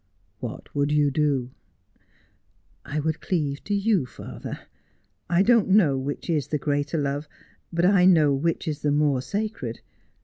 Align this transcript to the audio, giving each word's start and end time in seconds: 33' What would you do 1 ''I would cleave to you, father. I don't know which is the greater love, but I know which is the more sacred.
33' 0.39 0.49
What 0.49 0.73
would 0.75 0.91
you 0.91 1.11
do 1.11 1.51
1 2.85 2.95
''I 2.97 2.99
would 3.01 3.21
cleave 3.21 3.63
to 3.65 3.75
you, 3.75 4.07
father. 4.07 4.61
I 5.29 5.43
don't 5.43 5.67
know 5.69 5.95
which 5.95 6.27
is 6.27 6.47
the 6.47 6.57
greater 6.57 6.97
love, 6.97 7.29
but 7.71 7.85
I 7.85 8.05
know 8.05 8.33
which 8.33 8.67
is 8.67 8.79
the 8.81 8.89
more 8.89 9.21
sacred. 9.21 9.81